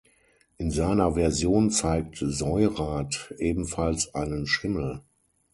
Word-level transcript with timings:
In 0.57 0.71
seiner 0.71 1.11
Version 1.13 1.69
zeigt 1.69 2.15
Seurat 2.21 3.35
ebenfalls 3.37 4.15
einen 4.15 4.47
Schimmel. 4.47 5.03